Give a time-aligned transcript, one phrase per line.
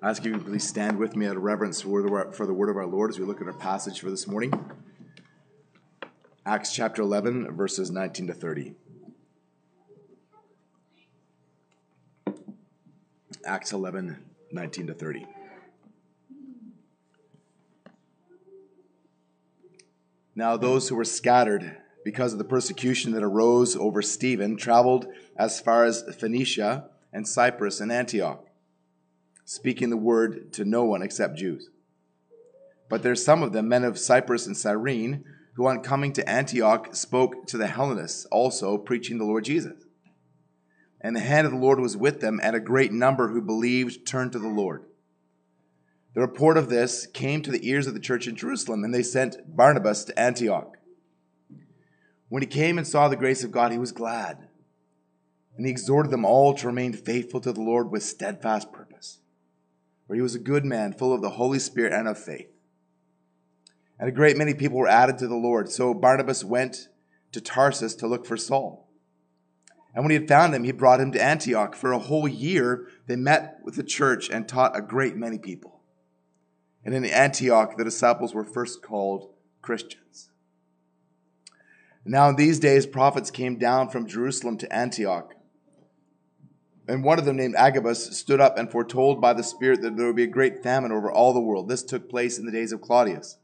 [0.00, 2.08] I ask you to please stand with me out of reverence for the
[2.54, 4.52] word of our Lord as we look at our passage for this morning.
[6.46, 8.76] Acts chapter 11, verses 19 to 30.
[13.44, 14.22] Acts 11,
[14.52, 15.26] 19 to 30.
[20.36, 25.60] Now, those who were scattered because of the persecution that arose over Stephen traveled as
[25.60, 28.47] far as Phoenicia and Cyprus and Antioch,
[29.48, 31.70] speaking the word to no one except Jews.
[32.90, 36.94] But there's some of them, men of Cyprus and Cyrene, who on coming to Antioch
[36.94, 39.84] spoke to the Hellenists, also preaching the Lord Jesus.
[41.00, 44.06] And the hand of the Lord was with them, and a great number who believed
[44.06, 44.84] turned to the Lord.
[46.12, 49.02] The report of this came to the ears of the church in Jerusalem, and they
[49.02, 50.76] sent Barnabas to Antioch.
[52.28, 54.46] When he came and saw the grace of God, he was glad.
[55.56, 59.20] And he exhorted them all to remain faithful to the Lord with steadfast purpose.
[60.08, 62.48] For he was a good man, full of the Holy Spirit and of faith.
[64.00, 65.70] And a great many people were added to the Lord.
[65.70, 66.88] So Barnabas went
[67.32, 68.88] to Tarsus to look for Saul.
[69.94, 71.76] And when he had found him, he brought him to Antioch.
[71.76, 75.82] For a whole year, they met with the church and taught a great many people.
[76.84, 80.30] And in Antioch, the disciples were first called Christians.
[82.04, 85.34] Now, in these days, prophets came down from Jerusalem to Antioch.
[86.88, 90.06] And one of them, named Agabus, stood up and foretold by the Spirit that there
[90.06, 91.68] would be a great famine over all the world.
[91.68, 93.36] This took place in the days of Claudius.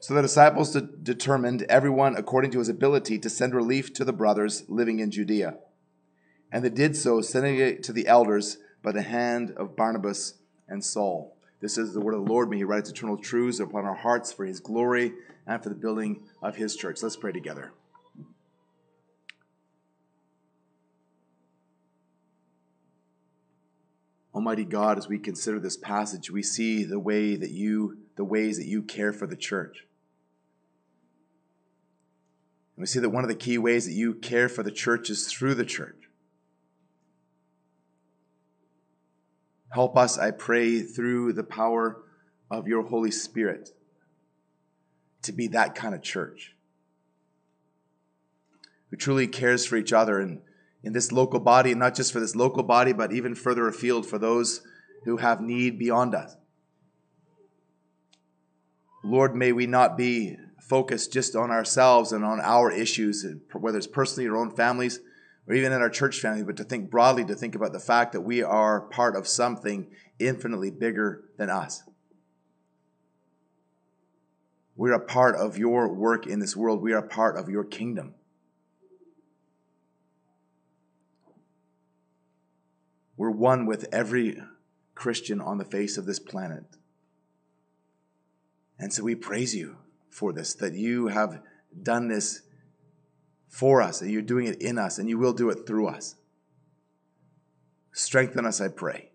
[0.00, 4.12] So the disciples de- determined, everyone according to his ability, to send relief to the
[4.12, 5.56] brothers living in Judea.
[6.52, 10.34] And they did so, sending it to the elders by the hand of Barnabas
[10.68, 11.36] and Saul.
[11.60, 12.50] This is the word of the Lord.
[12.50, 15.12] May he write eternal truths upon our hearts for his glory
[15.46, 17.02] and for the building of his church.
[17.02, 17.72] Let's pray together.
[24.40, 28.56] Almighty God, as we consider this passage, we see the way that you, the ways
[28.56, 29.86] that you care for the church.
[32.74, 35.10] And we see that one of the key ways that you care for the church
[35.10, 36.08] is through the church.
[39.68, 42.00] Help us, I pray, through the power
[42.50, 43.74] of your Holy Spirit
[45.20, 46.56] to be that kind of church
[48.88, 50.40] who truly cares for each other and
[50.82, 54.06] in this local body, and not just for this local body, but even further afield
[54.06, 54.62] for those
[55.04, 56.36] who have need beyond us.
[59.02, 63.86] Lord, may we not be focused just on ourselves and on our issues, whether it's
[63.86, 65.00] personally or own families
[65.48, 68.12] or even in our church family, but to think broadly, to think about the fact
[68.12, 71.82] that we are part of something infinitely bigger than us.
[74.76, 76.80] We're a part of your work in this world.
[76.80, 78.14] We are a part of your kingdom.
[83.20, 84.42] We're one with every
[84.94, 86.64] Christian on the face of this planet.
[88.78, 89.76] And so we praise you
[90.08, 91.42] for this, that you have
[91.82, 92.40] done this
[93.46, 96.16] for us, and you're doing it in us, and you will do it through us.
[97.92, 99.10] Strengthen us, I pray.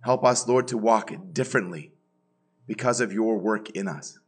[0.00, 1.92] Help us, Lord, to walk differently
[2.66, 4.18] because of your work in us.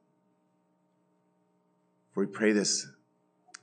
[2.13, 2.87] For we pray this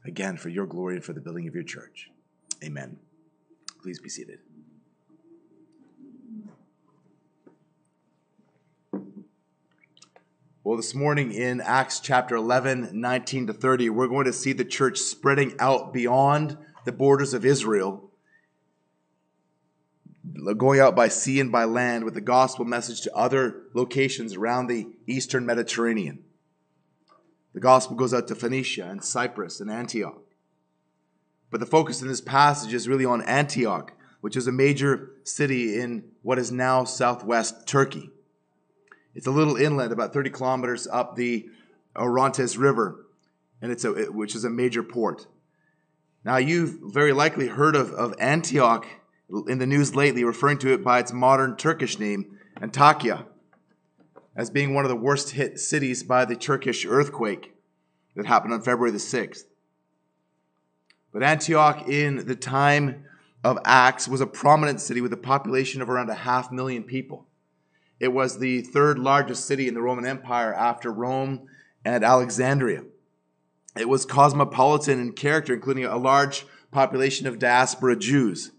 [0.03, 2.09] again for your glory and for the building of your church.
[2.61, 2.99] Amen.
[3.83, 4.39] Please be seated.
[10.63, 14.63] Well, this morning in Acts chapter 11, 19 to 30, we're going to see the
[14.63, 18.09] church spreading out beyond the borders of Israel
[20.57, 24.67] going out by sea and by land with the gospel message to other locations around
[24.67, 26.23] the eastern Mediterranean.
[27.53, 30.22] The gospel goes out to Phoenicia and Cyprus and Antioch.
[31.53, 35.79] But the focus in this passage is really on Antioch, which is a major city
[35.79, 38.09] in what is now southwest Turkey.
[39.13, 41.47] It's a little inlet, about 30 kilometers up the
[41.95, 43.05] Orontes River,
[43.61, 45.27] and it's a, which is a major port.
[46.25, 48.87] Now, you've very likely heard of, of Antioch
[49.47, 53.27] in the news lately, referring to it by its modern Turkish name, Antakya,
[54.35, 57.53] as being one of the worst hit cities by the Turkish earthquake
[58.15, 59.44] that happened on February the 6th.
[61.13, 63.06] But Antioch, in the time
[63.44, 67.27] of Acts, was a prominent city with a population of around a half million people.
[68.00, 71.48] It was the third largest city in the Roman Empire after Rome
[71.86, 72.83] and Alexandria.
[73.77, 78.51] It was cosmopolitan in character, including a large population of diaspora Jews.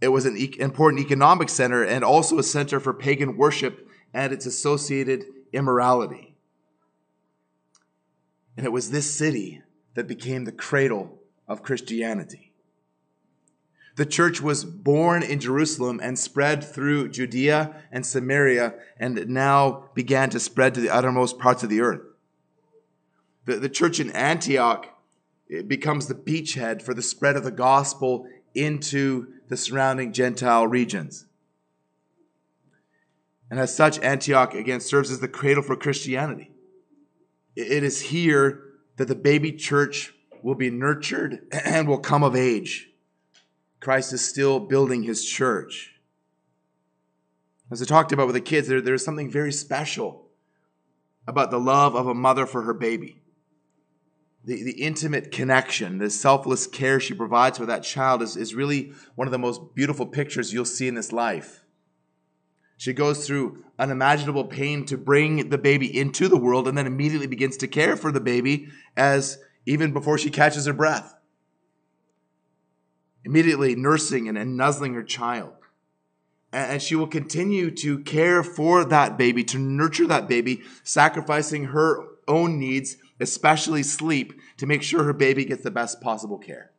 [0.00, 4.32] It was an e- important economic center and also a center for pagan worship and
[4.32, 6.34] its associated immorality.
[8.56, 9.62] And it was this city
[9.94, 12.52] that became the cradle of Christianity.
[13.96, 20.30] The church was born in Jerusalem and spread through Judea and Samaria and now began
[20.30, 22.00] to spread to the uttermost parts of the earth.
[23.44, 24.86] The, the church in Antioch
[25.66, 31.26] becomes the beachhead for the spread of the gospel into the surrounding Gentile regions.
[33.50, 36.50] And as such, Antioch again serves as the cradle for Christianity.
[37.54, 38.62] It is here
[38.96, 42.88] that the baby church will be nurtured and will come of age.
[43.80, 45.90] Christ is still building his church.
[47.70, 50.28] As I talked about with the kids, there, there's something very special
[51.26, 53.22] about the love of a mother for her baby.
[54.44, 58.92] The, the intimate connection, the selfless care she provides for that child is, is really
[59.14, 61.64] one of the most beautiful pictures you'll see in this life.
[62.76, 67.28] She goes through unimaginable pain to bring the baby into the world and then immediately
[67.28, 71.14] begins to care for the baby as even before she catches her breath.
[73.24, 75.52] Immediately nursing and, and nuzzling her child.
[76.52, 81.66] And, and she will continue to care for that baby, to nurture that baby, sacrificing
[81.66, 86.70] her own needs, especially sleep, to make sure her baby gets the best possible care.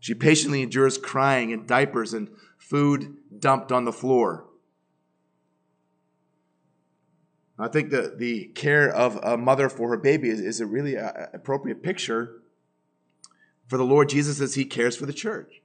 [0.00, 2.28] She patiently endures crying and diapers and
[2.58, 4.46] food dumped on the floor.
[7.58, 10.96] I think that the care of a mother for her baby is, is a really
[10.96, 12.42] uh, appropriate picture
[13.68, 15.62] for the Lord Jesus as he cares for the church.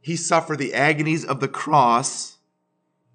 [0.00, 2.38] He suffered the agonies of the cross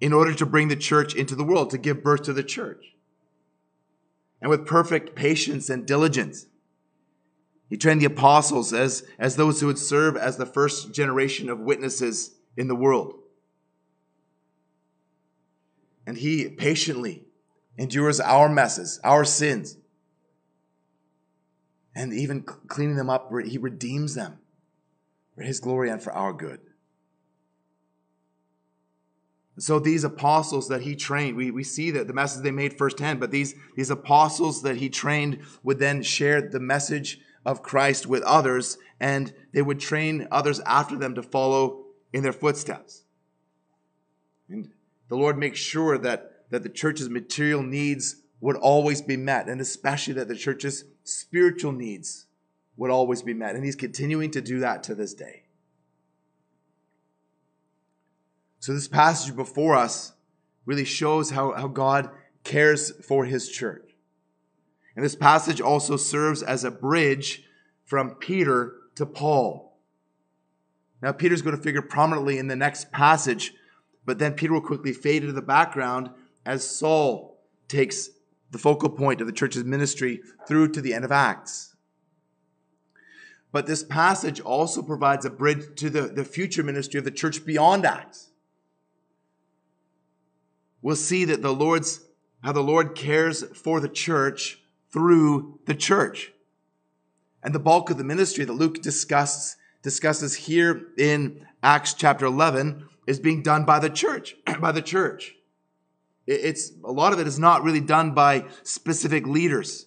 [0.00, 2.94] in order to bring the church into the world, to give birth to the church.
[4.40, 6.46] And with perfect patience and diligence,
[7.68, 11.58] he trained the apostles as, as those who would serve as the first generation of
[11.60, 13.14] witnesses in the world.
[16.08, 17.26] And he patiently
[17.76, 19.76] endures our messes, our sins,
[21.94, 24.38] and even cleaning them up, he redeems them
[25.34, 26.60] for his glory and for our good.
[29.58, 33.20] So these apostles that he trained, we, we see that the message they made firsthand,
[33.20, 38.22] but these, these apostles that he trained would then share the message of Christ with
[38.22, 41.84] others, and they would train others after them to follow
[42.14, 43.04] in their footsteps.
[45.08, 49.60] The Lord makes sure that, that the church's material needs would always be met, and
[49.60, 52.26] especially that the church's spiritual needs
[52.76, 53.54] would always be met.
[53.54, 55.44] And He's continuing to do that to this day.
[58.60, 60.12] So, this passage before us
[60.66, 62.10] really shows how, how God
[62.44, 63.88] cares for His church.
[64.94, 67.44] And this passage also serves as a bridge
[67.84, 69.78] from Peter to Paul.
[71.00, 73.54] Now, Peter's going to figure prominently in the next passage,
[74.08, 76.08] but then Peter will quickly fade into the background
[76.46, 77.38] as Saul
[77.68, 78.08] takes
[78.50, 81.76] the focal point of the church's ministry through to the end of Acts.
[83.52, 87.44] But this passage also provides a bridge to the, the future ministry of the church
[87.44, 88.30] beyond Acts.
[90.80, 92.00] We'll see that the Lord's
[92.42, 94.58] how the Lord cares for the church
[94.90, 96.32] through the church.
[97.42, 102.88] And the bulk of the ministry that Luke discusses, discusses here in Acts chapter 11
[103.08, 105.34] is being done by the church, by the church.
[106.26, 109.86] It's a lot of it is not really done by specific leaders.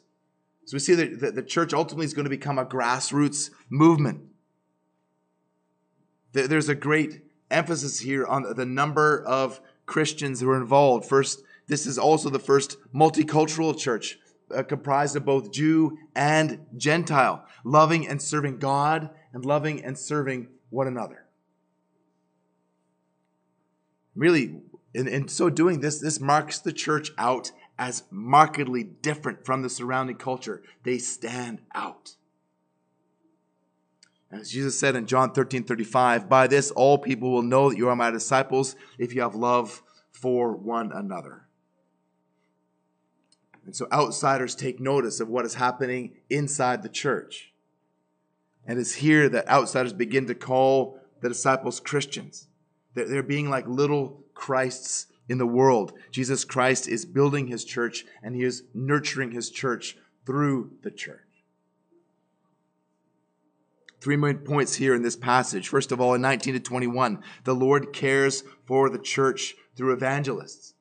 [0.66, 4.22] So we see that the church ultimately is going to become a grassroots movement.
[6.34, 7.22] There's a great
[7.52, 11.06] emphasis here on the number of Christians who are involved.
[11.06, 14.18] First, this is also the first multicultural church
[14.56, 20.48] uh, comprised of both Jew and Gentile, loving and serving God and loving and serving
[20.72, 21.21] one another.
[24.16, 24.62] Really,
[24.94, 29.70] in, in so doing this, this marks the church out as markedly different from the
[29.70, 30.62] surrounding culture.
[30.84, 32.16] They stand out.
[34.32, 37.90] As Jesus said in John 13 35, by this all people will know that you
[37.90, 41.48] are my disciples if you have love for one another.
[43.66, 47.54] And so outsiders take notice of what is happening inside the church.
[48.66, 52.48] And it's here that outsiders begin to call the disciples Christians.
[52.94, 55.94] They're being like little Christs in the world.
[56.12, 61.20] Jesus Christ is building his church and he is nurturing his church through the church.
[64.02, 65.70] Three main points here in this passage.
[65.70, 70.74] First of all, in 19 to 21, the Lord cares for the church through evangelists.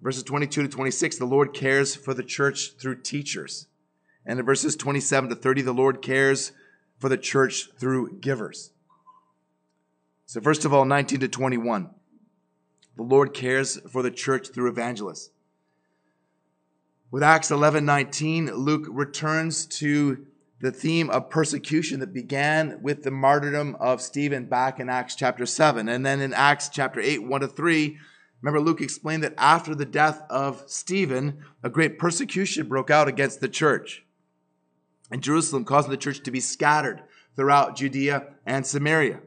[0.00, 3.66] Verses 22 to 26, the Lord cares for the church through teachers.
[4.24, 6.52] And in verses 27 to 30, the Lord cares
[6.98, 8.70] for the church through givers.
[10.30, 11.90] So, first of all, 19 to 21,
[12.96, 15.32] the Lord cares for the church through evangelists.
[17.10, 20.24] With Acts 11 19, Luke returns to
[20.60, 25.46] the theme of persecution that began with the martyrdom of Stephen back in Acts chapter
[25.46, 25.88] 7.
[25.88, 27.98] And then in Acts chapter 8, 1 to 3,
[28.40, 33.40] remember Luke explained that after the death of Stephen, a great persecution broke out against
[33.40, 34.04] the church
[35.10, 37.02] in Jerusalem, causing the church to be scattered
[37.34, 39.22] throughout Judea and Samaria.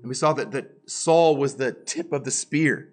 [0.00, 2.92] And we saw that, that Saul was the tip of the spear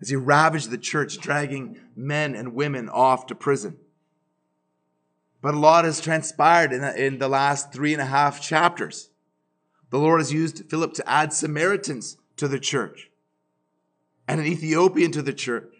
[0.00, 3.76] as he ravaged the church, dragging men and women off to prison.
[5.40, 9.10] But a lot has transpired in the, in the last three and a half chapters.
[9.90, 13.10] The Lord has used Philip to add Samaritans to the church
[14.26, 15.72] and an Ethiopian to the church.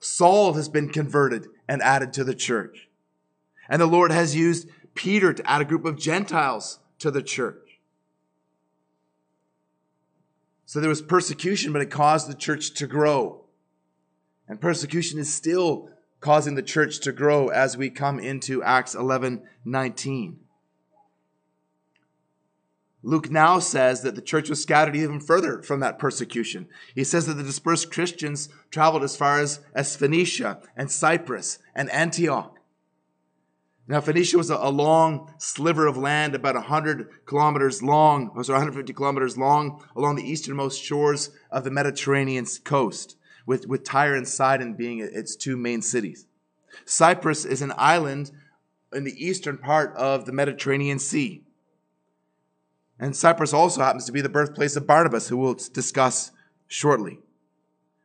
[0.00, 2.88] Saul has been converted and added to the church.
[3.68, 7.65] And the Lord has used Peter to add a group of Gentiles to the church.
[10.66, 13.44] So there was persecution, but it caused the church to grow.
[14.48, 15.88] And persecution is still
[16.20, 20.40] causing the church to grow as we come into Acts 11 19.
[23.02, 26.66] Luke now says that the church was scattered even further from that persecution.
[26.92, 31.88] He says that the dispersed Christians traveled as far as, as Phoenicia and Cyprus and
[31.90, 32.55] Antioch.
[33.88, 38.58] Now, Phoenicia was a, a long sliver of land, about 100 kilometers long, or sorry,
[38.58, 43.16] 150 kilometers long, along the easternmost shores of the Mediterranean coast
[43.46, 46.26] with, with Tyre and Sidon being its two main cities.
[46.84, 48.32] Cyprus is an island
[48.92, 51.44] in the eastern part of the Mediterranean Sea.
[52.98, 56.32] And Cyprus also happens to be the birthplace of Barnabas, who we'll discuss
[56.66, 57.20] shortly.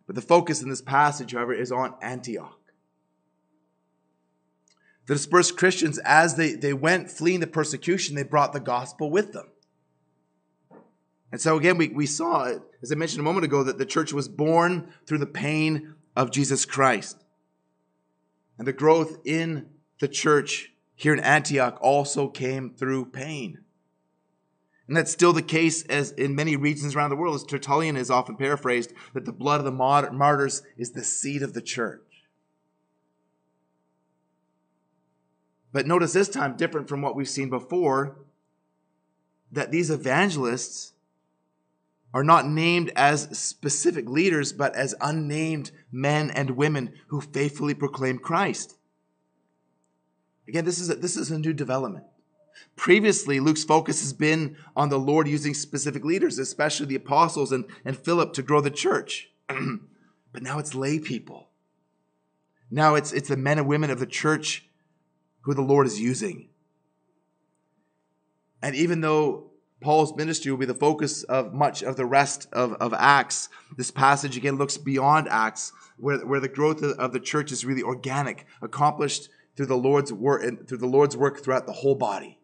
[0.05, 2.60] But the focus in this passage, however, is on Antioch.
[5.11, 9.33] The dispersed Christians, as they, they went fleeing the persecution, they brought the gospel with
[9.33, 9.49] them.
[11.33, 12.45] And so again, we, we saw,
[12.81, 16.31] as I mentioned a moment ago, that the church was born through the pain of
[16.31, 17.21] Jesus Christ.
[18.57, 19.65] And the growth in
[19.99, 23.65] the church here in Antioch also came through pain.
[24.87, 28.09] And that's still the case as in many regions around the world, as Tertullian is
[28.09, 29.71] often paraphrased, that the blood of the
[30.13, 32.10] martyrs is the seed of the church.
[35.73, 38.17] But notice this time, different from what we've seen before,
[39.51, 40.93] that these evangelists
[42.13, 48.17] are not named as specific leaders, but as unnamed men and women who faithfully proclaim
[48.17, 48.75] Christ.
[50.47, 52.05] Again, this is a, this is a new development.
[52.75, 57.65] Previously, Luke's focus has been on the Lord using specific leaders, especially the apostles and,
[57.85, 59.29] and Philip, to grow the church.
[59.47, 61.49] but now it's lay people.
[62.69, 64.67] Now it's, it's the men and women of the church
[65.41, 66.49] who the Lord is using.
[68.61, 72.73] And even though Paul's ministry will be the focus of much of the rest of,
[72.73, 73.49] of Acts.
[73.75, 77.81] This passage again looks beyond Acts, where, where the growth of the church is really
[77.81, 82.39] organic, accomplished through the Lord's work through the Lord's work throughout the whole body.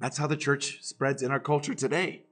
[0.00, 2.24] That's how the church spreads in our culture today.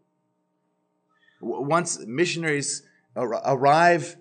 [1.40, 2.82] Once missionaries
[3.16, 4.16] arrive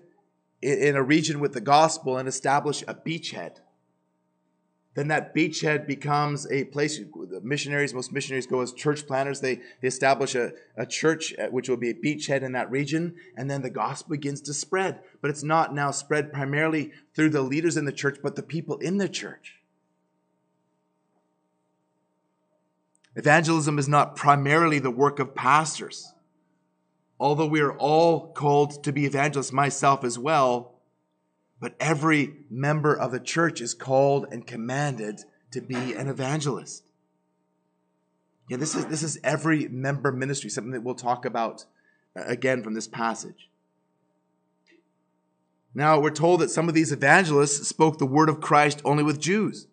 [0.62, 3.56] in a region with the gospel and establish a beachhead,
[4.94, 9.40] then that beachhead becomes a place the missionaries most missionaries go as church planners.
[9.40, 13.48] They, they establish a, a church which will be a beachhead in that region and
[13.48, 15.00] then the gospel begins to spread.
[15.20, 18.78] But it's not now spread primarily through the leaders in the church but the people
[18.78, 19.56] in the church.
[23.14, 26.12] Evangelism is not primarily the work of pastors
[27.20, 30.69] although we are all called to be evangelists myself as well
[31.60, 35.20] but every member of the church is called and commanded
[35.52, 36.84] to be an evangelist.
[38.48, 41.66] Yeah, this is, this is every member ministry, something that we'll talk about
[42.16, 43.48] uh, again from this passage.
[45.72, 49.20] Now, we're told that some of these evangelists spoke the word of Christ only with
[49.20, 49.68] Jews.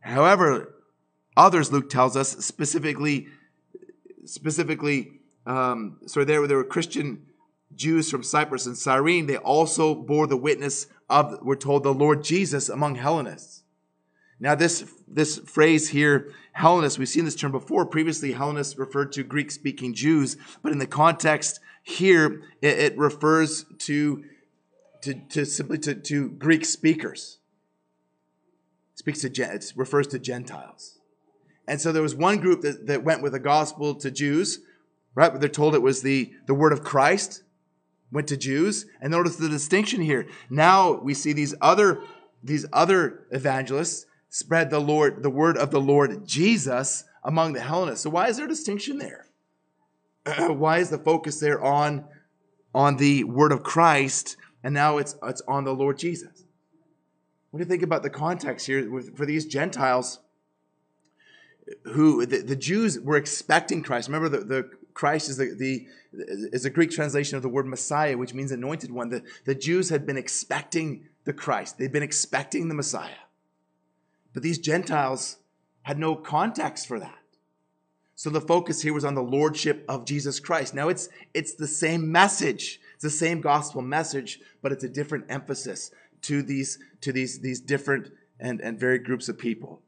[0.00, 0.74] However,
[1.36, 3.26] others, Luke tells us, specifically,
[4.24, 7.26] specifically, um, sorry, there, there were Christian
[7.76, 12.24] Jews from Cyprus and Cyrene, they also bore the witness of, we're told, the Lord
[12.24, 13.62] Jesus among Hellenists.
[14.40, 17.86] Now, this, this phrase here, Hellenists, we've seen this term before.
[17.86, 23.64] Previously, Hellenists referred to Greek speaking Jews, but in the context here, it, it refers
[23.78, 24.24] to,
[25.02, 27.38] to, to simply to, to Greek speakers.
[28.92, 30.98] It speaks to, it refers to Gentiles.
[31.66, 34.60] And so there was one group that, that went with the gospel to Jews,
[35.14, 35.32] right?
[35.40, 37.43] They're told it was the, the word of Christ
[38.10, 38.86] went to Jews.
[39.00, 40.26] And notice the distinction here.
[40.50, 42.02] Now we see these other,
[42.42, 48.02] these other evangelists spread the Lord, the word of the Lord Jesus among the Hellenists.
[48.02, 49.26] So why is there a distinction there?
[50.48, 52.04] why is the focus there on,
[52.74, 56.44] on the word of Christ and now it's, it's on the Lord Jesus?
[57.50, 60.18] What do you think about the context here with, for these Gentiles
[61.84, 64.08] who the, the Jews were expecting Christ?
[64.08, 68.16] Remember, the, the Christ is the, the is a Greek translation of the word Messiah,
[68.16, 69.10] which means anointed one.
[69.10, 71.78] The, the Jews had been expecting the Christ.
[71.78, 73.10] They'd been expecting the Messiah.
[74.32, 75.38] But these Gentiles
[75.82, 77.18] had no context for that.
[78.16, 80.74] So the focus here was on the lordship of Jesus Christ.
[80.74, 82.80] Now it's it's the same message.
[82.94, 85.90] It's the same gospel message, but it's a different emphasis
[86.22, 89.82] to these to these these different and, and varied groups of people.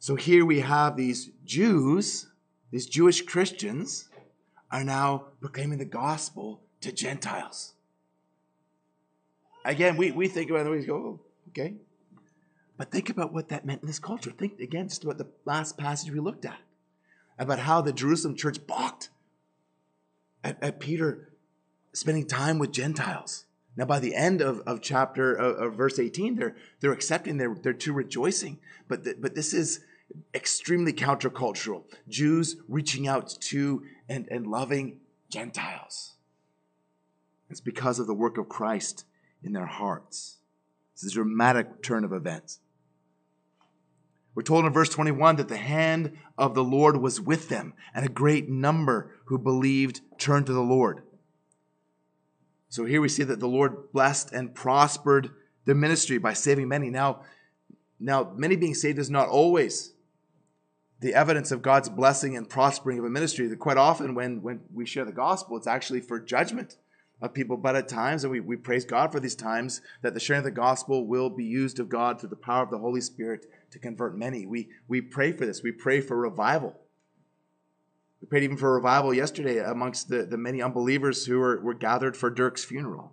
[0.00, 2.26] So here we have these Jews,
[2.70, 4.08] these Jewish Christians,
[4.72, 7.74] are now proclaiming the gospel to Gentiles.
[9.62, 11.74] Again, we, we think about it, we go, oh, okay.
[12.78, 14.30] But think about what that meant in this culture.
[14.30, 16.58] Think again just about the last passage we looked at
[17.38, 19.10] about how the Jerusalem church balked
[20.42, 21.28] at, at Peter
[21.92, 23.44] spending time with Gentiles.
[23.76, 27.54] Now, by the end of, of chapter of, of verse 18, they're they're accepting, they're
[27.54, 28.58] they're too rejoicing.
[28.88, 29.80] But the, but this is
[30.34, 31.84] extremely countercultural.
[32.08, 36.14] Jews reaching out to and, and loving Gentiles.
[37.48, 39.04] It's because of the work of Christ
[39.42, 40.38] in their hearts.
[40.94, 42.60] It's a dramatic turn of events.
[44.34, 48.06] We're told in verse 21 that the hand of the Lord was with them, and
[48.06, 51.02] a great number who believed turned to the Lord.
[52.68, 55.30] So here we see that the Lord blessed and prospered
[55.64, 56.88] their ministry by saving many.
[56.88, 57.22] Now,
[57.98, 59.92] now many being saved is not always
[61.00, 63.46] the evidence of God's blessing and prospering of a ministry.
[63.48, 66.76] That quite often when, when we share the gospel, it's actually for judgment
[67.22, 67.56] of people.
[67.56, 70.44] But at times, and we, we praise God for these times, that the sharing of
[70.44, 73.78] the gospel will be used of God through the power of the Holy Spirit to
[73.78, 74.46] convert many.
[74.46, 75.62] We, we pray for this.
[75.62, 76.78] We pray for revival.
[78.20, 82.16] We prayed even for revival yesterday amongst the, the many unbelievers who were, were gathered
[82.16, 83.12] for Dirk's funeral.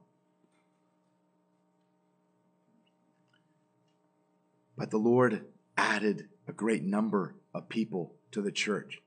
[4.77, 5.45] But the Lord
[5.77, 9.01] added a great number of people to the church.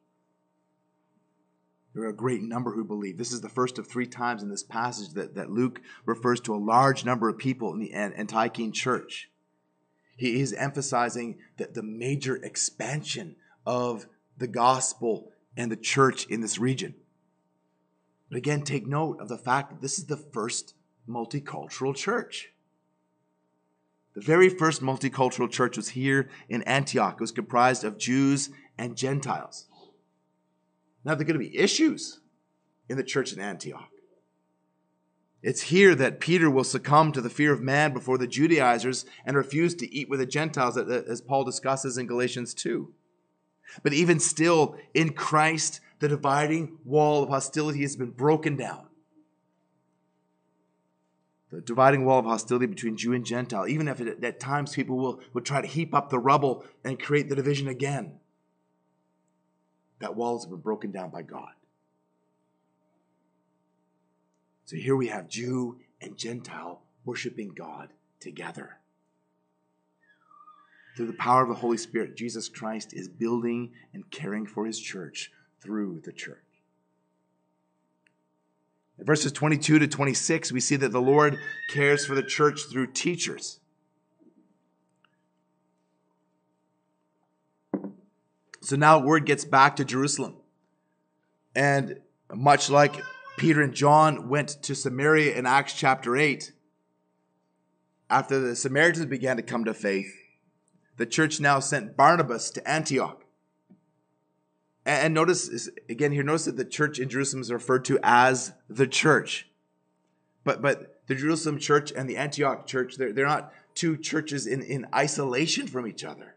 [1.94, 3.18] There are a great number who believe.
[3.18, 6.54] This is the first of three times in this passage that, that Luke refers to
[6.54, 9.28] a large number of people in the Antiochian church.
[10.16, 13.36] He is emphasizing that the major expansion
[13.66, 14.06] of
[14.38, 16.94] the gospel and the church in this region.
[18.28, 20.74] But again, take note of the fact that this is the first
[21.08, 22.52] multicultural church.
[24.14, 27.14] The very first multicultural church was here in Antioch.
[27.14, 29.66] It was comprised of Jews and Gentiles.
[31.04, 32.20] Now, there are going to be issues
[32.88, 33.88] in the church in Antioch.
[35.42, 39.36] It's here that Peter will succumb to the fear of man before the Judaizers and
[39.36, 42.92] refuse to eat with the Gentiles, as Paul discusses in Galatians 2.
[43.82, 48.89] But even still, in Christ, the dividing wall of hostility has been broken down.
[51.50, 54.96] The dividing wall of hostility between Jew and Gentile, even if it, at times people
[54.96, 58.20] will, will try to heap up the rubble and create the division again,
[59.98, 61.50] that wall has been broken down by God.
[64.64, 67.88] So here we have Jew and Gentile worshiping God
[68.20, 68.78] together.
[70.96, 74.78] Through the power of the Holy Spirit, Jesus Christ is building and caring for his
[74.78, 76.38] church through the church.
[79.02, 81.38] Verses 22 to 26, we see that the Lord
[81.72, 83.60] cares for the church through teachers.
[88.60, 90.36] So now word gets back to Jerusalem.
[91.54, 92.00] And
[92.32, 92.94] much like
[93.38, 96.52] Peter and John went to Samaria in Acts chapter 8.
[98.10, 100.14] After the Samaritans began to come to faith,
[100.98, 103.19] the church now sent Barnabas to Antioch.
[104.86, 108.86] And notice, again here, notice that the church in Jerusalem is referred to as the
[108.86, 109.48] church.
[110.42, 114.62] But, but the Jerusalem church and the Antioch church, they're, they're not two churches in,
[114.62, 116.36] in isolation from each other.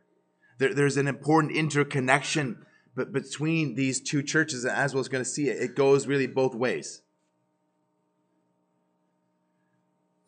[0.57, 5.49] There, there's an important interconnection but between these two churches, as we're going to see,
[5.49, 7.01] it, it goes really both ways.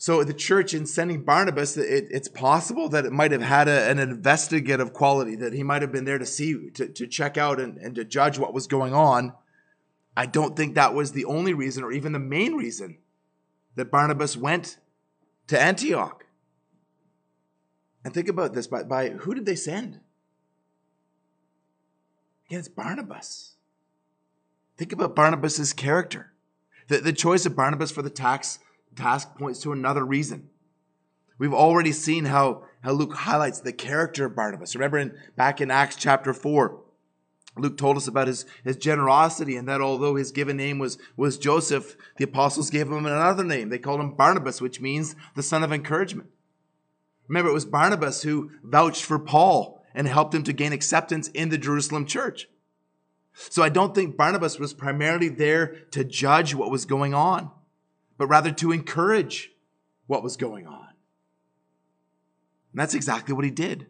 [0.06, 3.89] So the church in sending Barnabas, it, it's possible that it might have had a,
[3.89, 7.60] an investigative quality, that he might have been there to see, to, to check out
[7.60, 9.34] and, and to judge what was going on.
[10.15, 13.00] I don't think that was the only reason or even the main reason
[13.78, 14.78] that Barnabas went
[15.48, 16.28] to Antioch.
[18.04, 20.02] And think about this by, by who did they send?
[22.46, 23.56] Again, it's Barnabas.
[24.78, 26.32] Think about Barnabas's character.
[26.89, 28.60] The, the choice of Barnabas for the tax,
[28.95, 30.49] task points to another reason.
[31.38, 34.75] We've already seen how, how Luke highlights the character of Barnabas.
[34.75, 36.81] Remember in, back in Acts chapter 4,
[37.58, 41.38] Luke told us about his, his generosity and that although his given name was, was
[41.38, 43.69] Joseph, the apostles gave him another name.
[43.69, 46.29] They called him Barnabas, which means the son of encouragement.
[47.27, 51.49] Remember, it was Barnabas who vouched for Paul and helped him to gain acceptance in
[51.49, 52.47] the Jerusalem church.
[53.34, 57.51] So I don't think Barnabas was primarily there to judge what was going on,
[58.17, 59.51] but rather to encourage
[60.08, 60.88] what was going on.
[62.71, 63.88] And that's exactly what he did.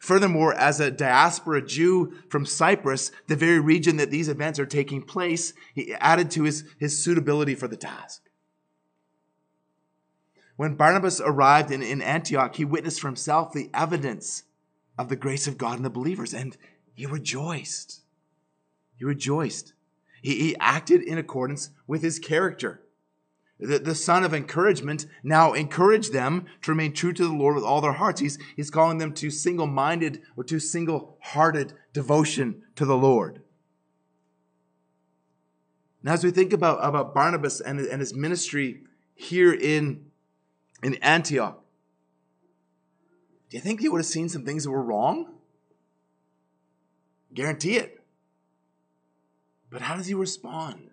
[0.00, 5.02] Furthermore, as a diaspora Jew from Cyprus, the very region that these events are taking
[5.02, 8.22] place, he added to his, his suitability for the task.
[10.56, 14.44] When Barnabas arrived in, in Antioch, he witnessed for himself the evidence
[14.98, 16.56] of the grace of God in the believers, and
[16.94, 18.02] he rejoiced.
[18.96, 19.72] He rejoiced.
[20.22, 22.83] He, he acted in accordance with his character.
[23.60, 27.64] The, the son of encouragement now encouraged them to remain true to the Lord with
[27.64, 28.20] all their hearts.
[28.20, 33.42] He's, he's calling them to single minded or to single hearted devotion to the Lord.
[36.02, 38.82] Now, as we think about, about Barnabas and, and his ministry
[39.14, 40.06] here in,
[40.82, 41.62] in Antioch,
[43.48, 45.32] do you think he would have seen some things that were wrong?
[47.32, 48.02] Guarantee it.
[49.70, 50.90] But how does he respond?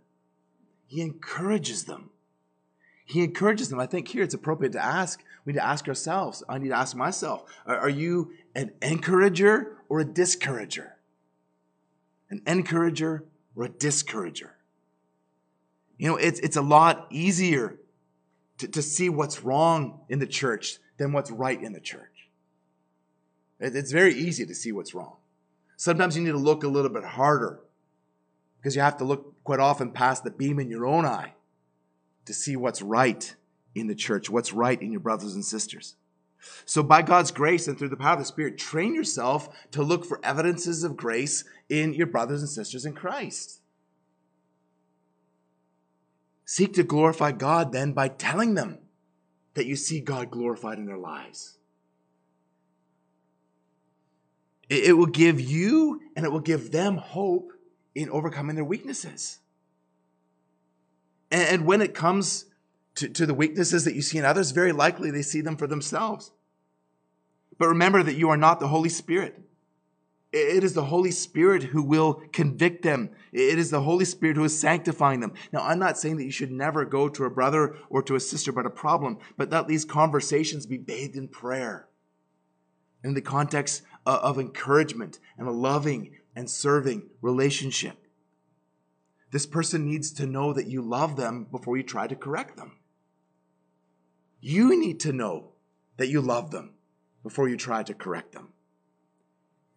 [0.87, 2.10] He encourages them.
[3.11, 3.77] He encourages them.
[3.77, 5.21] I think here it's appropriate to ask.
[5.43, 6.43] We need to ask ourselves.
[6.47, 10.95] I need to ask myself are, you an encourager or a discourager?
[12.29, 14.55] An encourager or a discourager?
[15.97, 17.77] You know, it's, it's a lot easier
[18.59, 22.29] to, to see what's wrong in the church than what's right in the church.
[23.59, 25.17] It's very easy to see what's wrong.
[25.75, 27.59] Sometimes you need to look a little bit harder
[28.57, 31.33] because you have to look quite often past the beam in your own eye
[32.31, 33.35] to see what's right
[33.75, 35.95] in the church, what's right in your brothers and sisters.
[36.65, 40.05] So, by God's grace and through the power of the Spirit, train yourself to look
[40.05, 43.59] for evidences of grace in your brothers and sisters in Christ.
[46.45, 48.79] Seek to glorify God then by telling them
[49.53, 51.57] that you see God glorified in their lives.
[54.67, 57.51] It will give you and it will give them hope
[57.93, 59.39] in overcoming their weaknesses.
[61.31, 62.45] And when it comes
[62.95, 65.67] to, to the weaknesses that you see in others, very likely they see them for
[65.67, 66.31] themselves.
[67.57, 69.39] But remember that you are not the Holy Spirit.
[70.33, 73.09] It is the Holy Spirit who will convict them.
[73.33, 75.33] It is the Holy Spirit who is sanctifying them.
[75.51, 78.19] Now, I'm not saying that you should never go to a brother or to a
[78.19, 81.87] sister about a problem, but that these conversations be bathed in prayer
[83.03, 87.97] in the context uh, of encouragement and a loving and serving relationship.
[89.31, 92.77] This person needs to know that you love them before you try to correct them.
[94.41, 95.53] You need to know
[95.97, 96.73] that you love them
[97.23, 98.49] before you try to correct them.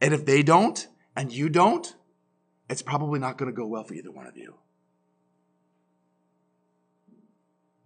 [0.01, 1.95] And if they don't and you don't,
[2.69, 4.55] it's probably not going to go well for either one of you.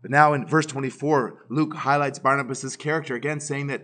[0.01, 3.83] But now in verse 24, Luke highlights Barnabas' character again, saying that,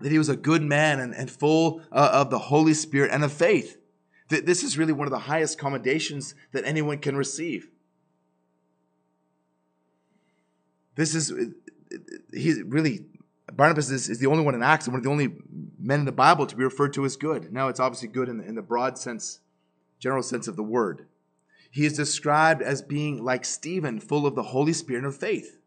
[0.00, 3.22] that he was a good man and, and full uh, of the Holy Spirit and
[3.22, 3.76] of faith.
[4.40, 7.68] This is really one of the highest commendations that anyone can receive.
[10.94, 11.44] This is, uh,
[12.32, 13.06] he really,
[13.52, 15.34] Barnabas is, is the only one in Acts, one of the only
[15.78, 17.52] men in the Bible to be referred to as good.
[17.52, 19.40] Now, it's obviously good in the, in the broad sense,
[19.98, 21.06] general sense of the word.
[21.70, 25.58] He is described as being like Stephen, full of the Holy Spirit and of faith.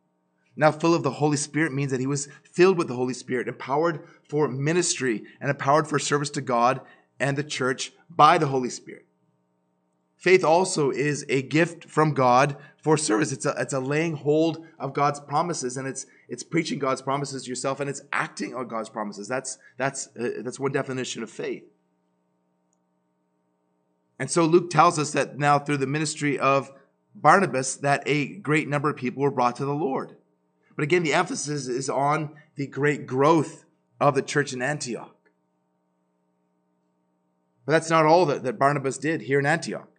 [0.56, 3.47] Now, full of the Holy Spirit means that he was filled with the Holy Spirit,
[3.47, 6.80] empowered for ministry, and empowered for service to God
[7.19, 9.06] and the church by the Holy Spirit.
[10.17, 13.32] Faith also is a gift from God for service.
[13.32, 17.47] It's a, it's a laying hold of God's promises and it's, it's preaching God's promises
[17.47, 19.28] yourself and it's acting on God's promises.
[19.28, 21.63] That's, that's, uh, that's one definition of faith.
[24.17, 26.71] And so Luke tells us that now through the ministry of
[27.13, 30.15] Barnabas, that a great number of people were brought to the Lord.
[30.75, 33.65] But again, the emphasis is on the great growth
[33.99, 35.14] of the church in Antioch.
[37.65, 39.89] But that's not all that, that Barnabas did here in Antioch.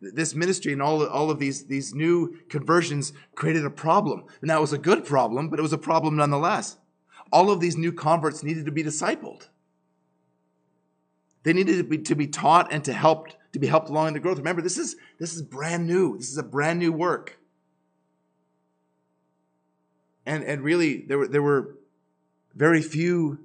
[0.00, 4.24] This ministry and all, all of these, these new conversions created a problem.
[4.40, 6.78] And that was a good problem, but it was a problem nonetheless.
[7.32, 9.48] All of these new converts needed to be discipled.
[11.42, 14.14] They needed to be, to be taught and to help to be helped along in
[14.14, 14.38] the growth.
[14.38, 16.16] Remember, this is this is brand new.
[16.16, 17.38] This is a brand new work.
[20.26, 21.76] And and really, there were there were
[22.54, 23.38] very few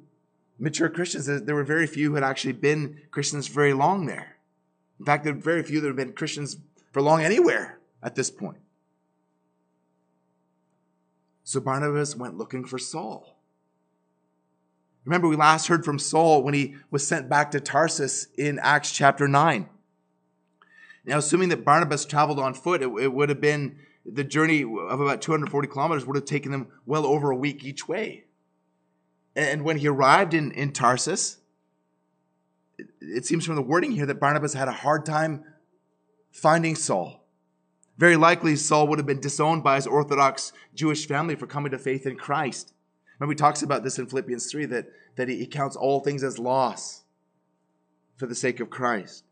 [0.58, 4.38] mature Christians, there were very few who had actually been Christians very long there.
[5.00, 6.58] In fact, there were very few that had been Christians
[6.92, 8.58] for long anywhere at this point.
[11.44, 13.36] So Barnabas went looking for Saul.
[15.04, 18.92] Remember, we last heard from Saul when he was sent back to Tarsus in Acts
[18.92, 19.70] chapter 9.
[21.06, 25.00] Now, assuming that Barnabas traveled on foot, it, it would have been the journey of
[25.00, 28.25] about 240 kilometers would have taken them well over a week each way.
[29.36, 31.38] And when he arrived in, in Tarsus,
[32.78, 35.44] it, it seems from the wording here that Barnabas had a hard time
[36.32, 37.26] finding Saul.
[37.98, 41.78] Very likely, Saul would have been disowned by his Orthodox Jewish family for coming to
[41.78, 42.74] faith in Christ.
[43.20, 46.24] Remember, he talks about this in Philippians 3 that, that he, he counts all things
[46.24, 47.04] as loss
[48.18, 49.24] for the sake of Christ.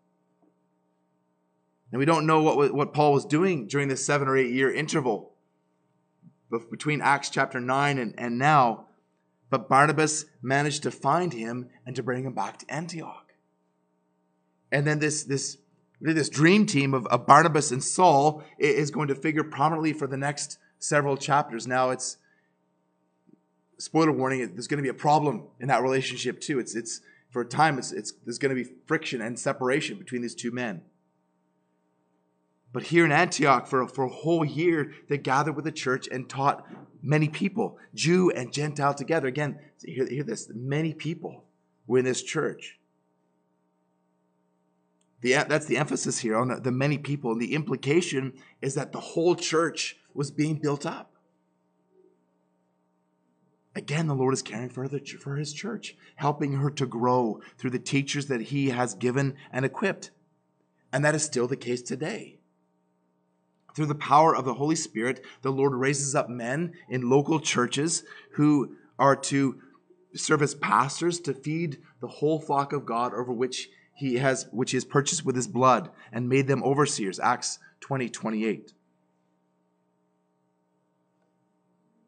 [1.91, 4.73] And we don't know what, what Paul was doing during this seven or eight year
[4.73, 5.33] interval
[6.71, 8.87] between Acts chapter 9 and, and now,
[9.53, 13.35] but Barnabas managed to find him and to bring him back to Antioch.
[14.71, 15.59] And then this, this,
[16.01, 20.17] this dream team of, of Barnabas and Saul is going to figure prominently for the
[20.17, 21.67] next several chapters.
[21.67, 22.17] Now, it's
[23.77, 26.57] spoiler warning, there's going to be a problem in that relationship too.
[26.57, 30.23] It's, it's for a time, it's, it's, there's going to be friction and separation between
[30.23, 30.81] these two men.
[32.73, 36.27] But here in Antioch, for, for a whole year, they gathered with the church and
[36.27, 36.67] taught
[37.03, 39.27] many people, Jew and Gentile together.
[39.27, 41.45] Again, hear, hear this many people
[41.85, 42.79] were in this church.
[45.21, 47.31] The, that's the emphasis here on the, many people.
[47.31, 51.11] And the implication is that the whole church was being built up.
[53.75, 57.71] Again, the Lord is caring for, the, for his church, helping her to grow through
[57.71, 60.09] the teachers that he has given and equipped.
[60.91, 62.39] And that is still the case today.
[63.73, 68.03] Through the power of the Holy Spirit, the Lord raises up men in local churches
[68.33, 69.59] who are to
[70.15, 74.71] serve as pastors to feed the whole flock of God over which he has which
[74.71, 77.19] he has purchased with his blood and made them overseers.
[77.19, 78.73] Acts 20, 28.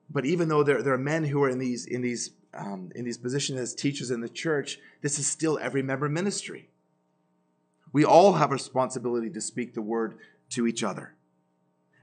[0.10, 3.06] But even though there, there are men who are in these in these um, in
[3.06, 6.70] these positions as teachers in the church, this is still every member ministry.
[7.92, 10.18] We all have a responsibility to speak the word
[10.52, 11.15] to each other.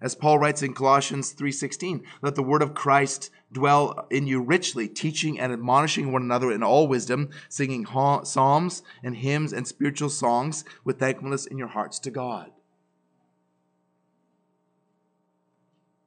[0.03, 4.89] As Paul writes in Colossians 3:16, let the word of Christ dwell in you richly,
[4.89, 10.65] teaching and admonishing one another in all wisdom, singing psalms and hymns and spiritual songs
[10.83, 12.51] with thankfulness in your hearts to God.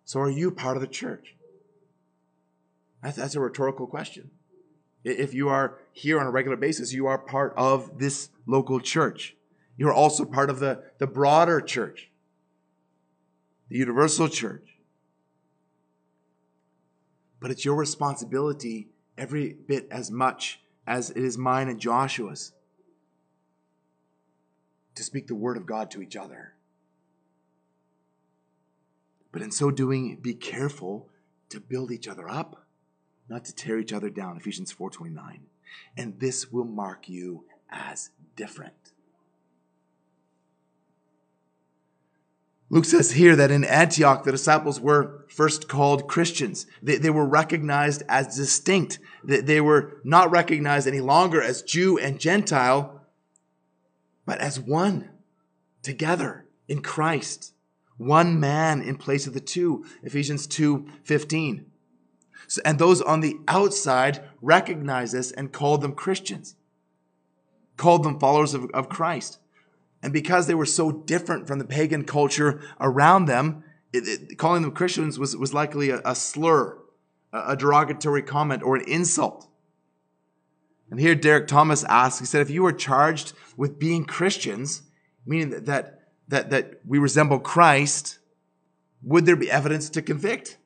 [0.04, 1.34] So are you part of the church?
[3.02, 4.30] That's a rhetorical question.
[5.06, 9.38] If you are here on a regular basis, you are part of this local church.
[9.78, 12.12] You're also part of the, the broader church
[13.70, 14.78] the universal church.
[17.40, 22.54] But it's your responsibility every bit as much as it is mine and Joshua's
[24.96, 26.54] to speak the word of God to each other.
[29.32, 31.10] But in so doing, be careful
[31.50, 32.66] to build each other up,
[33.28, 34.38] not to tear each other down.
[34.38, 35.42] Ephesians 4:29.
[35.98, 38.85] And this will mark you as different.
[42.76, 46.68] Luke says here that in Antioch, the disciples were first called Christians.
[46.84, 49.00] They, they were recognized as distinct.
[49.24, 53.02] They, they were not recognized any longer as Jew and Gentile,
[54.26, 55.10] but as one
[55.84, 57.54] together in Christ.
[57.96, 59.86] One man in place of the two.
[60.04, 61.68] Ephesians 2 15.
[62.50, 66.58] So, and those on the outside recognized this and called them Christians,
[67.78, 69.40] called them followers of, of Christ.
[70.06, 74.62] And because they were so different from the pagan culture around them, it, it, calling
[74.62, 76.78] them Christians was, was likely a, a slur,
[77.34, 79.48] a, a derogatory comment, or an insult.
[80.92, 84.84] And here Derek Thomas asks, he said, if you were charged with being Christians,
[85.26, 88.20] meaning that, that, that, that we resemble Christ,
[89.02, 90.60] would there be evidence to convict?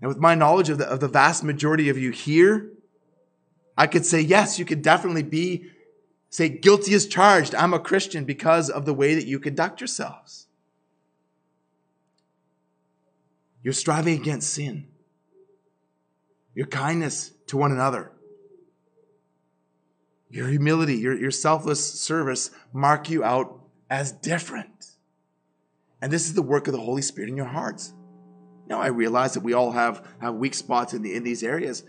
[0.00, 2.70] And with my knowledge of the, of the vast majority of you here,
[3.76, 5.69] I could say, yes, you could definitely be
[6.30, 7.54] Say, guilty as charged.
[7.56, 10.46] I'm a Christian because of the way that you conduct yourselves.
[13.62, 14.86] You're striving against sin.
[16.54, 18.12] Your kindness to one another.
[20.30, 24.86] Your humility, your, your selfless service mark you out as different.
[26.00, 27.92] And this is the work of the Holy Spirit in your hearts.
[28.68, 31.82] Now, I realize that we all have, have weak spots in, the, in these areas,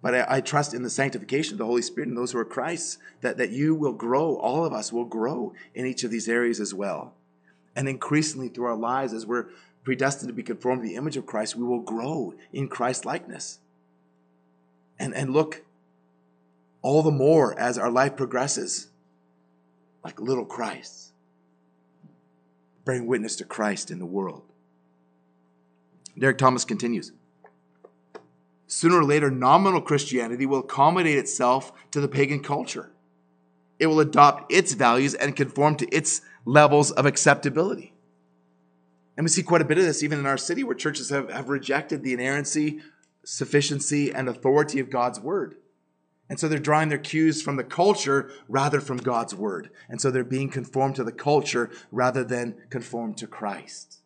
[0.00, 2.44] but I, I, trust in the sanctification of the Holy Spirit and those who are
[2.44, 6.28] Christ's that, that you will grow, all of us will grow in each of these
[6.28, 7.14] areas as well.
[7.74, 9.46] And increasingly through our lives, as we're
[9.84, 13.58] predestined to be conformed to the image of Christ, we will grow in Christ likeness.
[14.98, 15.62] And, and look
[16.82, 18.88] all the more as our life progresses
[20.04, 21.10] like little Christ,
[22.84, 24.42] bearing witness to Christ in the world.
[26.16, 27.12] Derek Thomas continues.
[28.68, 32.90] Sooner or later, nominal Christianity will accommodate itself to the pagan culture.
[33.78, 37.94] It will adopt its values and conform to its levels of acceptability.
[39.16, 41.30] And we see quite a bit of this even in our city where churches have,
[41.30, 42.80] have rejected the inerrancy,
[43.24, 45.56] sufficiency, and authority of God's word.
[46.28, 49.70] And so they're drawing their cues from the culture rather from God's word.
[49.88, 54.02] And so they're being conformed to the culture rather than conformed to Christ.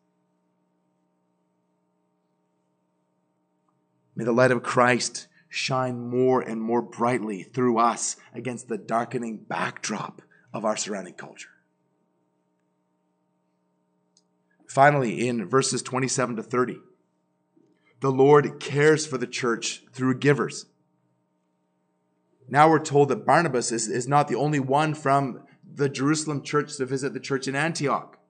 [4.22, 9.38] May the light of Christ shine more and more brightly through us against the darkening
[9.48, 10.22] backdrop
[10.54, 11.48] of our surrounding culture.
[14.68, 16.78] Finally, in verses 27 to 30,
[17.98, 20.66] the Lord cares for the church through givers.
[22.48, 26.76] Now we're told that Barnabas is, is not the only one from the Jerusalem church
[26.76, 28.20] to visit the church in Antioch.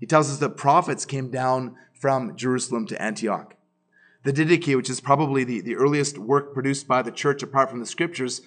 [0.00, 3.54] He tells us that prophets came down from Jerusalem to Antioch.
[4.28, 7.80] The Didache, which is probably the, the earliest work produced by the church apart from
[7.80, 8.42] the scriptures,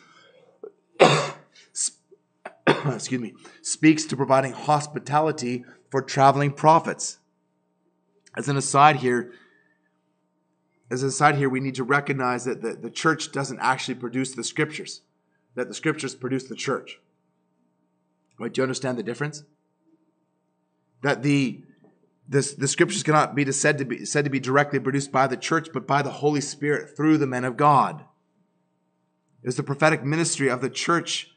[2.68, 7.18] excuse me, speaks to providing hospitality for traveling prophets.
[8.38, 9.34] As an aside here,
[10.92, 14.36] as an aside here, we need to recognize that the, the church doesn't actually produce
[14.36, 15.02] the scriptures,
[15.56, 17.00] that the scriptures produce the church.
[18.40, 18.54] Right?
[18.54, 19.46] Do you understand the difference?
[21.02, 21.64] That the
[22.32, 25.36] this, the scriptures cannot be said to be said to be directly produced by the
[25.36, 28.06] church, but by the Holy Spirit through the men of God.
[29.44, 31.32] It was the prophetic ministry of the church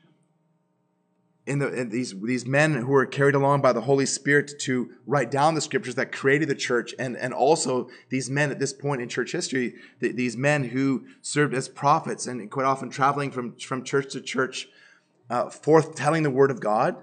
[1.46, 4.92] in, the, in these, these men who were carried along by the Holy Spirit to
[5.04, 8.72] write down the scriptures that created the church, and, and also these men at this
[8.72, 13.32] point in church history, the, these men who served as prophets and quite often traveling
[13.32, 14.68] from, from church to church,
[15.28, 16.96] uh, forth telling the word of God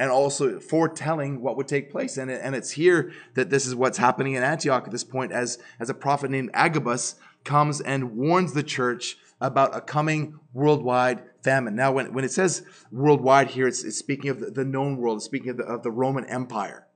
[0.00, 2.16] and also foretelling what would take place.
[2.16, 5.58] And, and it's here that this is what's happening in Antioch at this point as,
[5.78, 11.76] as a prophet named Agabus comes and warns the church about a coming worldwide famine.
[11.76, 15.18] Now, when, when it says worldwide here, it's, it's speaking of the, the, known world,
[15.18, 16.86] it's speaking of the, of the Roman Empire.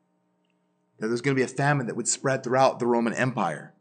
[0.98, 3.74] That there's going to be a famine that would spread throughout the Roman Empire.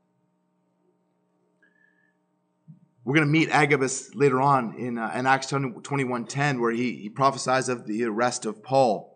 [3.06, 7.10] We're going to meet Agabus later on in, uh, in Acts 21.10 where he, he
[7.10, 9.13] prophesies of the arrest of Paul.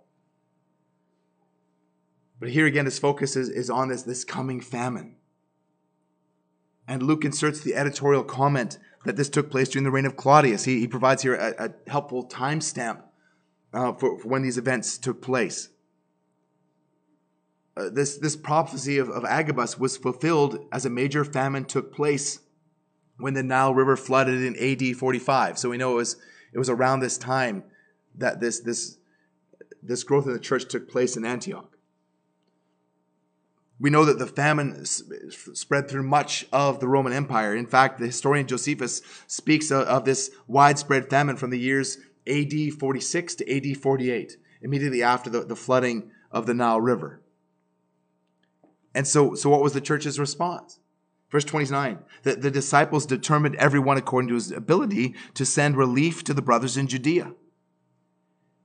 [2.39, 5.15] But here again, his focus is, is on this, this coming famine.
[6.87, 10.65] And Luke inserts the editorial comment that this took place during the reign of Claudius.
[10.65, 13.01] He, he provides here a, a helpful timestamp
[13.73, 15.69] uh, for, for, when these events took place.
[17.75, 22.39] Uh, this, this prophecy of, of Agabus was fulfilled as a major famine took place
[23.17, 25.57] when the Nile River flooded in AD 45.
[25.57, 26.17] So we know it was,
[26.53, 27.63] it was around this time
[28.15, 28.97] that this, this,
[29.81, 31.76] this growth in the church took place in Antioch.
[33.79, 37.55] We know that the famine spread through much of the Roman Empire.
[37.55, 43.35] In fact, the historian Josephus speaks of this widespread famine from the years AD 46
[43.35, 47.21] to AD 48, immediately after the, flooding of the Nile River.
[48.95, 50.79] And so, so what was the church's response?
[51.29, 56.33] Verse 29 the, the disciples determined everyone according to his ability to send relief to
[56.33, 57.33] the brothers in Judea.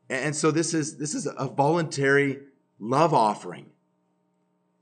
[0.08, 2.38] And so this is, this is a voluntary
[2.78, 3.71] love offering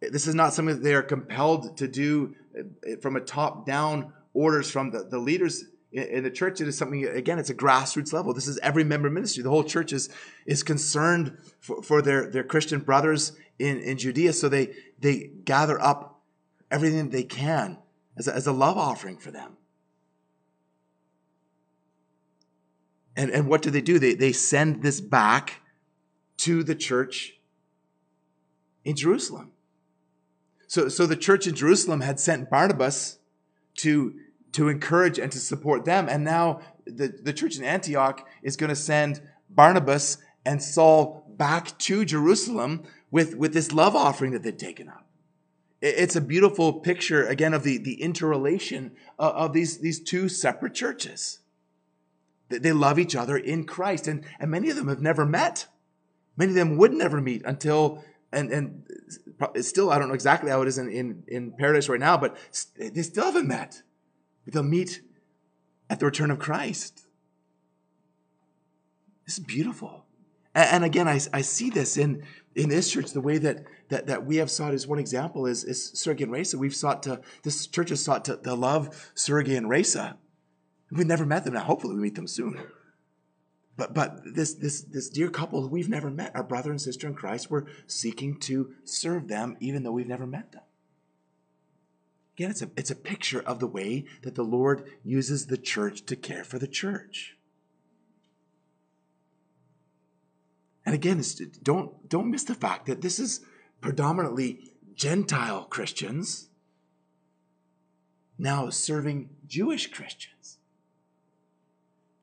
[0.00, 4.12] this is not something that they are compelled to do uh, from a top down
[4.32, 6.60] orders from the, the leaders in the church.
[6.60, 8.32] It is something, again, it's a grassroots level.
[8.32, 9.42] This is every member ministry.
[9.42, 10.08] The whole church is,
[10.46, 14.32] is concerned for, for their, their Christian brothers in, in Judea.
[14.32, 16.22] So they, they gather up
[16.70, 17.78] everything they can
[18.16, 19.56] as a, as a love offering for them.
[23.16, 23.98] And, and what do they do?
[23.98, 25.60] They, they send this back
[26.38, 27.34] to the church
[28.84, 29.50] in Jerusalem.
[30.70, 33.18] So, so the church in Jerusalem had sent Barnabas
[33.78, 34.14] to,
[34.52, 36.08] to encourage and to support them.
[36.08, 41.76] And now the, the church in Antioch is going to send Barnabas and Saul back
[41.80, 45.06] to Jerusalem with, with this love offering that they'd taken up.
[45.82, 50.74] It's a beautiful picture, again, of the, the interrelation of, of these, these two separate
[50.74, 51.40] churches.
[52.48, 55.66] They love each other in Christ, and, and many of them have never met.
[56.36, 58.86] Many of them would never meet until and and
[59.64, 62.36] still I don't know exactly how it is in, in, in paradise right now, but
[62.76, 63.82] they still haven't met.
[64.44, 65.02] But they'll meet
[65.88, 67.06] at the return of Christ.
[69.26, 70.06] This is beautiful.
[70.54, 72.24] And, and again, I, I see this in,
[72.54, 75.64] in this church, the way that, that, that we have sought as one example is,
[75.64, 76.58] is Sergei and Reza.
[76.58, 80.16] We've sought to, this church has sought to, to love Sergei and Reza.
[80.90, 81.54] We've never met them.
[81.54, 82.58] Now, hopefully we meet them soon.
[83.80, 87.14] But, but this, this, this dear couple we've never met, our brother and sister in
[87.14, 90.60] Christ, we're seeking to serve them even though we've never met them.
[92.36, 96.04] Again, it's a, it's a picture of the way that the Lord uses the church
[96.04, 97.38] to care for the church.
[100.84, 101.22] And again,
[101.62, 103.40] don't, don't miss the fact that this is
[103.80, 106.50] predominantly Gentile Christians
[108.36, 110.58] now serving Jewish Christians.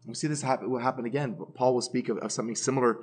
[0.08, 1.38] We see this happen, will happen again.
[1.53, 2.99] Paul will speak of, of something similar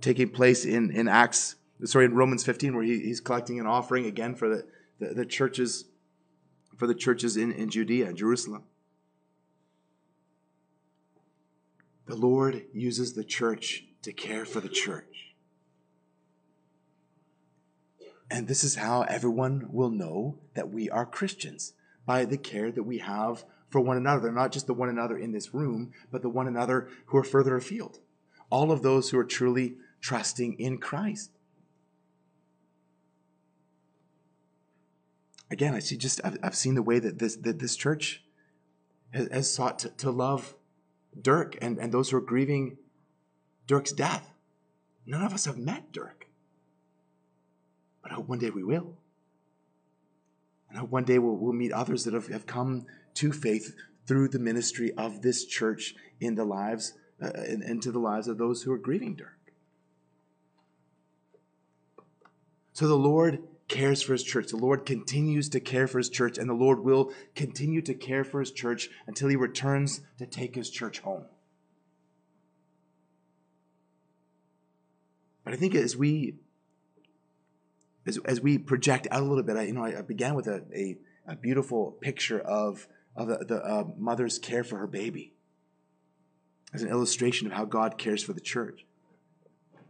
[0.00, 4.06] taking place in, in Acts, sorry, in Romans 15, where he, he's collecting an offering
[4.06, 4.66] again for the,
[5.00, 5.86] the, the churches,
[6.76, 8.62] for the churches in, in Judea and Jerusalem.
[12.06, 15.34] The Lord uses the church to care for the church.
[18.30, 21.72] And this is how everyone will know that we are Christians
[22.04, 23.44] by the care that we have
[23.76, 26.88] for one another, not just the one another in this room, but the one another
[27.04, 27.98] who are further afield.
[28.48, 31.30] All of those who are truly trusting in Christ.
[35.50, 38.22] Again, I see just I've, I've seen the way that this that this church
[39.10, 40.54] has, has sought to, to love
[41.20, 42.78] Dirk and, and those who are grieving
[43.66, 44.32] Dirk's death.
[45.04, 46.28] None of us have met Dirk.
[48.02, 48.96] But I hope one day we will.
[50.70, 52.86] And I hope one day we'll, we'll meet others that have, have come
[53.16, 53.74] to faith
[54.06, 57.30] through the ministry of this church in the lives uh,
[57.66, 59.52] into the lives of those who are grieving Dirk.
[62.72, 64.48] So the Lord cares for his church.
[64.48, 68.22] The Lord continues to care for his church, and the Lord will continue to care
[68.22, 71.24] for his church until he returns to take his church home.
[75.42, 76.34] But I think as we
[78.06, 80.46] as, as we project out a little bit, I, you know, I, I began with
[80.46, 80.96] a, a,
[81.26, 82.86] a beautiful picture of
[83.16, 85.32] of the, the uh, mother's care for her baby
[86.74, 88.84] as an illustration of how God cares for the church.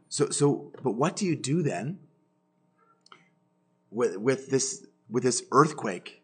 [0.09, 1.99] So, so, but what do you do then
[3.91, 6.23] with, with this with this earthquake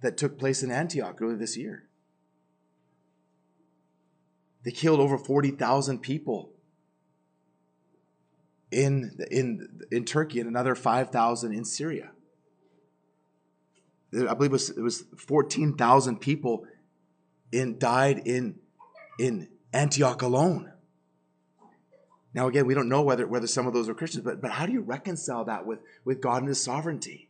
[0.00, 1.88] that took place in Antioch earlier this year?
[4.62, 6.50] They killed over forty thousand people
[8.70, 12.12] in in in Turkey and another five thousand in Syria.
[14.14, 16.66] I believe it was, it was 14,000 people
[17.50, 18.56] in, died in,
[19.18, 20.70] in Antioch alone.
[22.34, 24.66] Now, again, we don't know whether, whether some of those are Christians, but, but how
[24.66, 27.28] do you reconcile that with, with God and His sovereignty?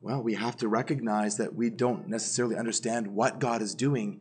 [0.00, 4.20] Well, we have to recognize that we don't necessarily understand what God is doing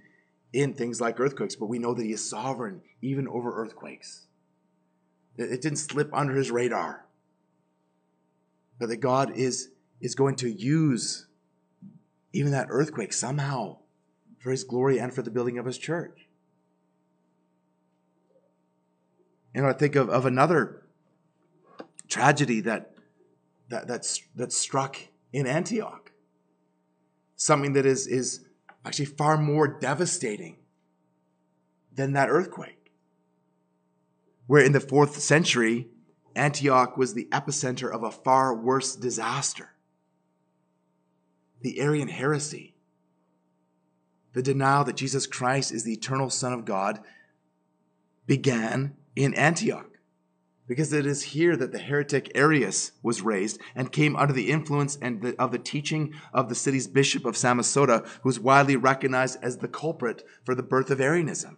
[0.54, 4.28] in things like earthquakes, but we know that He is sovereign even over earthquakes.
[5.38, 7.06] It didn't slip under His radar
[8.82, 9.70] but that God is,
[10.00, 11.28] is going to use
[12.34, 13.78] even that earthquake somehow
[14.40, 16.28] for his glory and for the building of his church.
[19.54, 20.82] Know, I think of, of another
[22.08, 22.96] tragedy that,
[23.70, 23.88] that,
[24.36, 24.98] that struck
[25.32, 26.12] in Antioch.
[27.36, 28.48] Something that is, is
[28.84, 30.58] actually far more devastating
[31.94, 32.92] than that earthquake.
[34.48, 35.88] Where in the fourth century,
[36.36, 39.72] Antioch was the epicenter of a far worse disaster
[41.62, 42.74] the Arian heresy,
[44.34, 47.00] the denial that Jesus Christ is the eternal Son of God,
[48.26, 49.88] began in Antioch.
[50.68, 54.98] Because it is here that the heretic Arius was raised and came under the influence
[55.02, 59.58] and the, of the teaching of the city's bishop of Samosata, who's widely recognized as
[59.58, 61.58] the culprit for the birth of Arianism.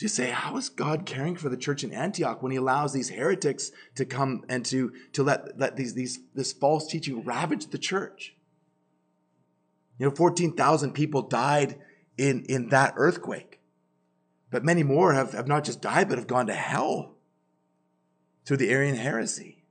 [0.00, 2.94] So you say, how is God caring for the church in Antioch when he allows
[2.94, 7.66] these heretics to come and to, to let, let these, these, this false teaching ravage
[7.66, 8.34] the church?
[9.98, 11.76] You know, 14,000 people died
[12.16, 13.60] in, in that earthquake.
[14.50, 17.16] But many more have, have not just died, but have gone to hell
[18.46, 19.64] through the Arian heresy.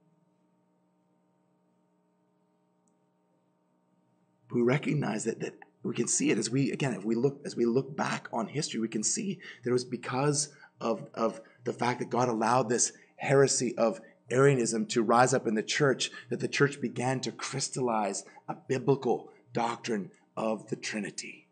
[4.52, 7.56] We recognize that, that we can see it as we again if we look as
[7.56, 10.50] we look back on history we can see that it was because
[10.82, 14.00] of, of the fact that god allowed this heresy of
[14.32, 19.32] arianism to rise up in the church that the church began to crystallize a biblical
[19.54, 21.48] doctrine of the trinity.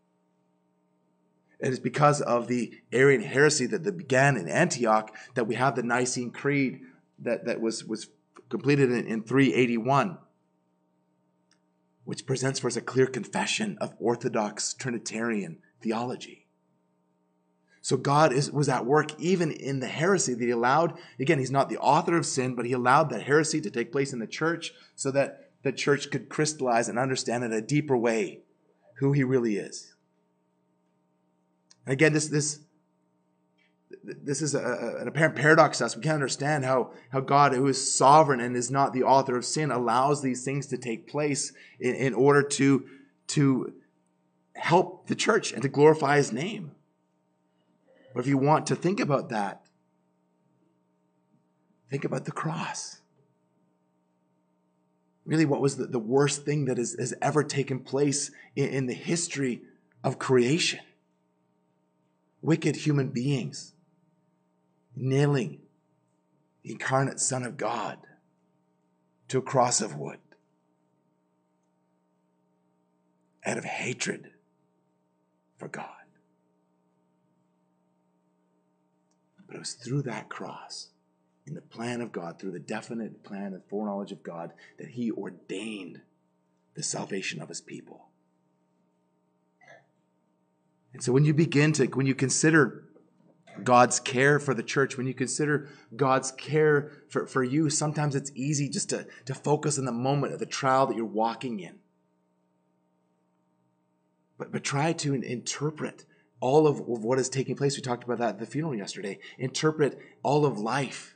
[1.59, 5.55] And it is because of the arian heresy that, that began in antioch that we
[5.55, 6.82] have the nicene creed
[7.19, 8.09] that, that was, was
[8.49, 10.19] completed in, in 381
[12.07, 16.47] which presents for us a clear confession of Orthodox Trinitarian theology.
[17.81, 20.97] So God is, was at work even in the heresy that he allowed.
[21.19, 24.13] Again, he's not the author of sin, but he allowed that heresy to take place
[24.13, 28.39] in the church so that the church could crystallize and understand in a deeper way
[28.99, 29.93] who he really is.
[31.85, 32.61] And again, this, this,
[34.07, 35.95] this is a, an apparent paradox to us.
[35.95, 39.43] We can't understand how, how God, who is sovereign and is not the author of
[39.43, 42.85] sin, allows these things to take place in, in order to,
[43.27, 43.73] to
[44.55, 46.71] help the church and to glorify his name.
[48.13, 49.65] But if you want to think about that,
[51.89, 53.01] think about the cross.
[55.25, 58.85] Really, what was the, the worst thing that has, has ever taken place in, in
[58.85, 59.61] the history
[60.01, 60.79] of creation?
[62.41, 63.73] Wicked human beings
[64.99, 65.59] nailing
[66.63, 67.97] the incarnate Son of God
[69.29, 70.19] to a cross of wood
[73.45, 74.31] out of hatred
[75.57, 75.85] for God.
[79.47, 80.89] But it was through that cross,
[81.45, 85.09] in the plan of God, through the definite plan and foreknowledge of God, that He
[85.09, 86.01] ordained
[86.75, 88.09] the salvation of His people.
[90.93, 92.83] And so when you begin to, when you consider
[93.63, 98.31] God's care for the church, when you consider God's care for, for you, sometimes it's
[98.35, 101.79] easy just to, to focus on the moment of the trial that you're walking in.
[104.37, 106.05] But, but try to interpret
[106.39, 107.75] all of, of what is taking place.
[107.75, 109.19] We talked about that at the funeral yesterday.
[109.37, 111.15] Interpret all of life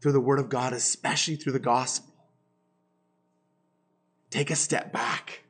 [0.00, 2.12] through the Word of God, especially through the gospel.
[4.30, 5.42] Take a step back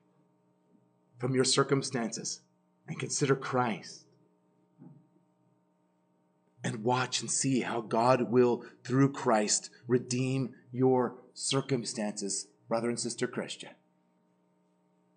[1.18, 2.40] from your circumstances
[2.88, 4.01] and consider Christ.
[6.72, 13.26] And watch and see how God will, through Christ, redeem your circumstances, brother and sister
[13.26, 13.72] Christian,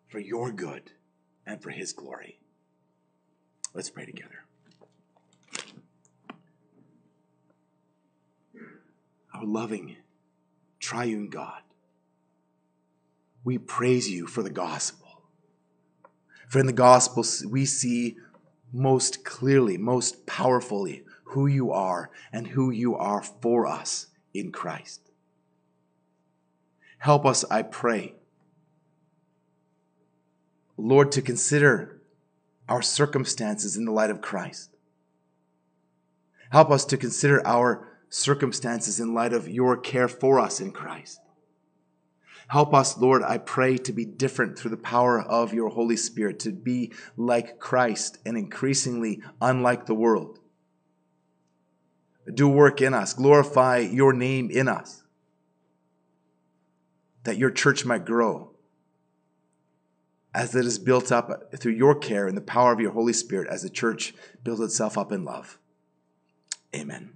[0.09, 0.91] for your good
[1.45, 2.39] and for His glory.
[3.73, 4.43] Let's pray together.
[9.33, 9.95] Our loving,
[10.79, 11.61] triune God,
[13.45, 15.21] we praise you for the gospel.
[16.49, 18.17] For in the gospel, we see
[18.73, 21.03] most clearly, most powerfully,
[21.35, 25.01] who you are and who you are for us in Christ.
[26.97, 28.13] Help us, I pray,
[30.77, 32.01] Lord, to consider
[32.69, 34.69] our circumstances in the light of Christ.
[36.51, 41.19] Help us to consider our circumstances in light of your care for us in Christ.
[42.47, 46.39] Help us, Lord, I pray, to be different through the power of your Holy Spirit,
[46.39, 50.39] to be like Christ and increasingly unlike the world.
[52.33, 55.03] Do work in us, glorify your name in us,
[57.23, 58.51] that your church might grow
[60.33, 63.47] as it is built up through your care and the power of your Holy Spirit
[63.49, 64.13] as the church
[64.43, 65.57] builds itself up in love.
[66.75, 67.14] Amen.